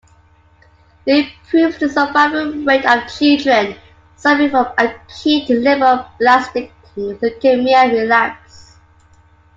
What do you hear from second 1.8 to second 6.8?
survival rate of children suffering from acute lymphoblastic